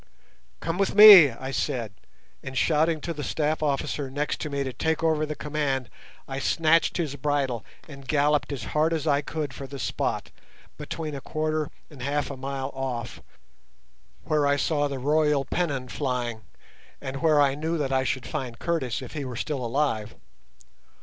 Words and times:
"Come 0.61 0.79
with 0.79 0.95
me," 0.95 1.29
I 1.29 1.51
said, 1.51 1.93
and, 2.41 2.57
shouting 2.57 3.01
to 3.01 3.13
the 3.13 3.23
staff 3.23 3.61
officer 3.61 4.09
next 4.09 4.41
to 4.41 4.49
me 4.49 4.63
to 4.63 4.73
take 4.73 5.03
over 5.03 5.27
the 5.27 5.35
command, 5.35 5.91
I 6.27 6.39
snatched 6.39 6.97
his 6.97 7.15
bridle 7.17 7.63
and 7.87 8.07
galloped 8.07 8.51
as 8.51 8.63
hard 8.73 8.93
as 8.93 9.05
I 9.05 9.21
could 9.21 9.53
for 9.53 9.67
the 9.67 9.77
spot, 9.77 10.31
between 10.75 11.13
a 11.13 11.21
quarter 11.21 11.69
and 11.91 12.01
half 12.01 12.31
a 12.31 12.35
mile 12.35 12.71
off, 12.73 13.21
where 14.23 14.47
I 14.47 14.55
saw 14.55 14.87
the 14.87 14.97
royal 14.97 15.45
pennon 15.45 15.87
flying, 15.87 16.45
and 16.99 17.21
where 17.21 17.39
I 17.39 17.53
knew 17.53 17.77
that 17.77 17.93
I 17.93 18.03
should 18.03 18.25
find 18.25 18.57
Curtis 18.57 19.03
if 19.03 19.13
he 19.13 19.23
were 19.23 19.35
still 19.35 19.63
alive. 19.63 20.15